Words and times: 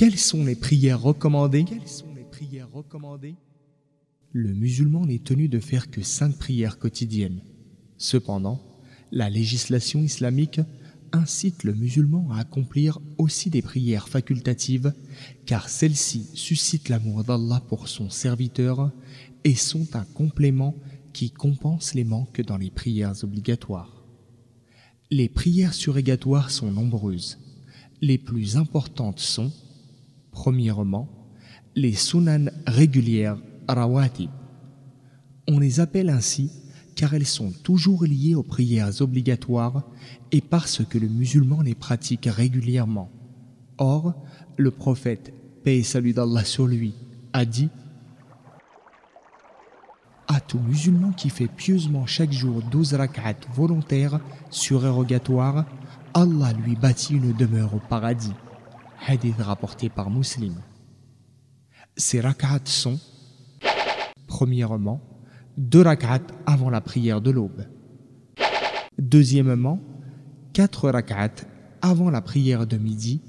Quelles 0.00 0.18
sont 0.18 0.46
les 0.46 0.54
prières 0.54 1.02
recommandées? 1.02 1.66
Le 4.32 4.54
musulman 4.54 5.04
n'est 5.04 5.18
tenu 5.18 5.46
de 5.46 5.60
faire 5.60 5.90
que 5.90 6.00
cinq 6.00 6.38
prières 6.38 6.78
quotidiennes. 6.78 7.42
Cependant, 7.98 8.62
la 9.12 9.28
législation 9.28 10.00
islamique 10.00 10.62
incite 11.12 11.64
le 11.64 11.74
musulman 11.74 12.30
à 12.32 12.38
accomplir 12.38 12.98
aussi 13.18 13.50
des 13.50 13.60
prières 13.60 14.08
facultatives, 14.08 14.94
car 15.44 15.68
celles-ci 15.68 16.30
suscitent 16.32 16.88
l'amour 16.88 17.22
d'Allah 17.22 17.62
pour 17.68 17.86
son 17.88 18.08
serviteur 18.08 18.90
et 19.44 19.54
sont 19.54 19.86
un 19.92 20.06
complément 20.14 20.76
qui 21.12 21.30
compense 21.30 21.92
les 21.92 22.04
manques 22.04 22.40
dans 22.40 22.56
les 22.56 22.70
prières 22.70 23.22
obligatoires. 23.22 24.02
Les 25.10 25.28
prières 25.28 25.74
surrogatoires 25.74 26.50
sont 26.50 26.70
nombreuses. 26.70 27.38
Les 28.00 28.16
plus 28.16 28.56
importantes 28.56 29.20
sont, 29.20 29.52
premièrement, 30.40 31.06
les 31.76 31.92
sunan 31.92 32.46
régulières 32.66 33.36
rawatib. 33.68 34.30
On 35.46 35.58
les 35.58 35.80
appelle 35.80 36.08
ainsi 36.08 36.50
car 36.96 37.12
elles 37.12 37.26
sont 37.26 37.52
toujours 37.62 38.04
liées 38.04 38.34
aux 38.34 38.42
prières 38.42 39.02
obligatoires 39.02 39.82
et 40.32 40.40
parce 40.40 40.82
que 40.82 40.96
le 40.96 41.08
musulman 41.08 41.60
les 41.60 41.74
pratique 41.74 42.26
régulièrement. 42.26 43.10
Or, 43.76 44.14
le 44.56 44.70
prophète, 44.70 45.34
paix 45.62 45.82
salut 45.82 46.14
d'Allah 46.14 46.44
sur 46.46 46.66
lui, 46.66 46.94
a 47.34 47.44
dit 47.44 47.68
À 50.26 50.40
tout 50.40 50.60
musulman 50.60 51.12
qui 51.12 51.28
fait 51.28 51.48
pieusement 51.48 52.06
chaque 52.06 52.32
jour 52.32 52.62
12 52.62 52.94
rak'at 52.94 53.36
volontaires 53.54 54.20
surérogatoires, 54.48 55.66
Allah 56.14 56.54
lui 56.54 56.76
bâtit 56.76 57.16
une 57.16 57.34
demeure 57.34 57.74
au 57.74 57.80
paradis. 57.90 58.32
Hadith 59.06 59.40
rapporté 59.40 59.88
par 59.88 60.10
Muslim. 60.10 60.54
Ces 61.96 62.20
rak'at 62.20 62.60
sont, 62.64 62.98
premièrement, 64.26 65.00
deux 65.56 65.82
rak'at 65.82 66.22
avant 66.46 66.70
la 66.70 66.80
prière 66.80 67.20
de 67.20 67.30
l'aube. 67.30 67.64
Deuxièmement, 68.98 69.80
quatre 70.52 70.90
rak'at 70.90 71.46
avant 71.82 72.10
la 72.10 72.20
prière 72.20 72.66
de 72.66 72.76
midi 72.76 73.22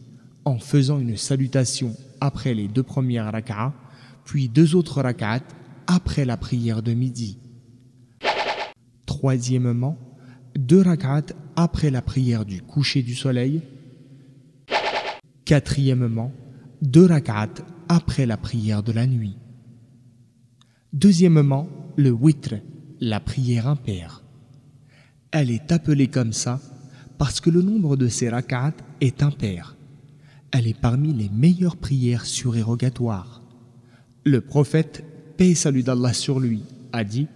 en 0.43 0.59
faisant 0.59 0.99
une 0.99 1.17
salutation 1.17 1.95
après 2.19 2.53
les 2.53 2.67
deux 2.67 2.83
premières 2.83 3.31
rak'at, 3.31 3.73
puis 4.25 4.49
deux 4.49 4.75
autres 4.75 5.01
rak'at 5.01 5.41
après 5.87 6.25
la 6.25 6.37
prière 6.37 6.83
de 6.83 6.93
midi. 6.93 7.39
Troisièmement, 9.05 9.97
deux 10.55 10.81
rak'at 10.81 11.33
après 11.55 11.89
la 11.89 12.01
prière 12.01 12.45
du 12.45 12.61
coucher 12.61 13.03
du 13.03 13.15
soleil. 13.15 13.61
Quatrièmement, 15.45 16.31
deux 16.81 17.05
rak'at 17.05 17.49
après 17.89 18.25
la 18.25 18.37
prière 18.37 18.83
de 18.83 18.91
la 18.91 19.07
nuit. 19.07 19.37
Deuxièmement, 20.93 21.67
le 21.97 22.11
witr, 22.11 22.55
la 22.99 23.19
prière 23.19 23.67
impaire. 23.67 24.23
Elle 25.31 25.51
est 25.51 25.71
appelée 25.71 26.07
comme 26.07 26.33
ça 26.33 26.59
parce 27.17 27.39
que 27.39 27.49
le 27.49 27.61
nombre 27.61 27.97
de 27.97 28.07
ces 28.07 28.29
rak'at 28.29 28.73
est 28.99 29.23
impair. 29.23 29.75
Elle 30.51 30.67
est 30.67 30.79
parmi 30.79 31.13
les 31.13 31.29
meilleures 31.29 31.77
prières 31.77 32.25
surérogatoires. 32.25 33.41
Le 34.23 34.41
prophète, 34.41 35.03
paix 35.37 35.49
et 35.49 35.55
salut 35.55 35.83
d'Allah 35.83 36.13
sur 36.13 36.39
lui, 36.39 36.63
a 36.93 37.03
dit 37.03 37.27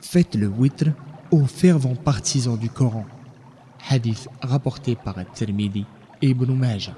Faites 0.00 0.34
le 0.34 0.48
witr 0.48 0.92
aux 1.30 1.46
fervents 1.46 1.96
partisans 1.96 2.58
du 2.58 2.70
Coran. 2.70 3.06
Hadith 3.88 4.28
rapporté 4.42 4.96
par 4.96 5.16
Tirmidhi 5.32 5.84
et 6.22 6.30
Ibn 6.30 6.52
Majah. 6.52 6.96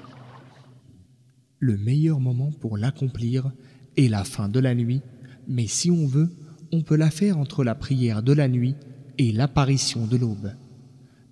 Le 1.59 1.77
meilleur 1.77 2.19
moment 2.19 2.51
pour 2.59 2.77
l'accomplir 2.77 3.51
est 3.97 4.09
la 4.09 4.23
fin 4.23 4.49
de 4.49 4.59
la 4.59 4.75
nuit 4.75 5.01
mais 5.47 5.67
si 5.67 5.91
on 5.91 6.05
veut, 6.05 6.29
on 6.71 6.81
peut 6.81 6.95
la 6.95 7.09
faire 7.09 7.37
entre 7.37 7.63
la 7.63 7.75
prière 7.75 8.23
de 8.23 8.33
la 8.33 8.47
nuit 8.47 8.75
et 9.17 9.31
l'apparition 9.31 10.07
de 10.07 10.17
l'aube. 10.17 10.53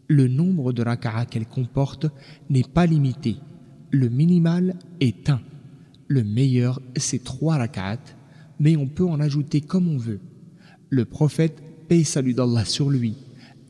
Le 0.07 0.27
nombre 0.27 0.73
de 0.73 0.83
rak'ah 0.83 1.25
qu'elle 1.25 1.47
comporte 1.47 2.07
n'est 2.49 2.63
pas 2.63 2.85
limité. 2.85 3.37
Le 3.91 4.09
minimal 4.09 4.77
est 4.99 5.29
un. 5.29 5.41
Le 6.07 6.23
meilleur, 6.23 6.81
c'est 6.97 7.23
trois 7.23 7.57
rak'at, 7.57 8.01
mais 8.59 8.75
on 8.75 8.87
peut 8.87 9.05
en 9.05 9.19
ajouter 9.19 9.61
comme 9.61 9.87
on 9.87 9.97
veut. 9.97 10.19
Le 10.89 11.05
prophète, 11.05 11.63
paix 11.87 12.03
salut 12.03 12.33
d'Allah 12.33 12.65
sur 12.65 12.89
lui, 12.89 13.15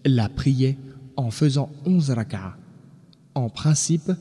la 0.05 0.27
priait 0.27 0.77
en 1.17 1.31
faisant 1.31 1.69
onze 1.85 2.09
rak'ah. 2.09 2.57
En 3.35 3.49
principe, 3.49 4.11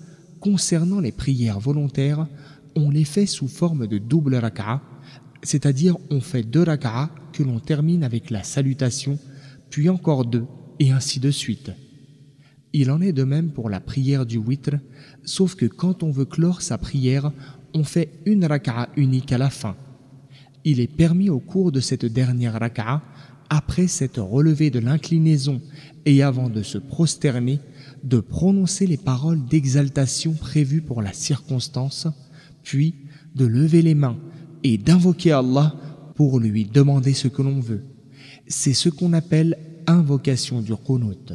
concernant 0.41 1.01
les 1.01 1.13
prières 1.13 1.61
volontaires, 1.61 2.27
on 2.77 2.91
les 2.91 3.05
fait 3.05 3.27
sous 3.27 3.49
forme 3.49 3.87
de 3.87 3.99
double 3.99 4.37
rak'ah 4.37 4.81
c'est-à-dire 5.43 5.97
on 6.11 6.21
fait 6.21 6.43
deux 6.43 6.63
rak'ah 6.63 7.11
que 7.33 7.43
l'on 7.43 7.61
termine 7.61 8.05
avec 8.05 8.31
la 8.31 8.43
salutation, 8.43 9.19
puis 9.71 9.89
encore 9.89 10.25
deux, 10.25 10.47
et 10.79 10.91
ainsi 10.91 11.21
de 11.21 11.31
suite. 11.31 11.73
Il 12.73 12.91
en 12.91 13.01
est 13.01 13.13
de 13.13 13.25
même 13.25 13.51
pour 13.51 13.69
la 13.69 13.81
prière 13.81 14.27
du 14.27 14.39
witr, 14.39 14.77
sauf 15.25 15.55
que 15.55 15.67
quand 15.67 16.03
on 16.03 16.11
veut 16.11 16.25
clore 16.25 16.63
sa 16.63 16.79
prière, 16.79 17.33
on 17.75 17.85
fait 17.85 18.11
une 18.27 18.45
raka'a 18.45 18.89
unique 18.97 19.33
à 19.33 19.39
la 19.39 19.51
fin. 19.51 19.77
Il 20.65 20.81
est 20.81 20.95
permis 20.95 21.31
au 21.31 21.41
cours 21.41 21.73
de 21.73 21.81
cette 21.81 22.05
dernière 22.05 22.59
raka'a, 22.61 23.03
après 23.51 23.89
s'être 23.89 24.23
relevé 24.23 24.71
de 24.71 24.79
l'inclinaison 24.79 25.61
et 26.07 26.23
avant 26.23 26.49
de 26.49 26.63
se 26.63 26.79
prosterner, 26.79 27.59
de 28.05 28.21
prononcer 28.21 28.87
les 28.87 28.97
paroles 28.97 29.45
d'exaltation 29.45 30.33
prévues 30.33 30.81
pour 30.81 31.03
la 31.03 31.13
circonstance, 31.13 32.07
puis 32.63 32.95
de 33.35 33.45
lever 33.45 33.83
les 33.83 33.95
mains 33.95 34.17
et 34.63 34.79
d'invoquer 34.79 35.33
Allah 35.33 35.75
pour 36.15 36.39
lui 36.39 36.65
demander 36.65 37.13
ce 37.13 37.29
que 37.29 37.43
l'on 37.43 37.61
veut. 37.61 37.85
C'est 38.47 38.73
ce 38.73 38.89
qu'on 38.89 39.13
appelle 39.13 39.59
invocation 39.87 40.63
du 40.63 40.75
qunut. 40.77 41.33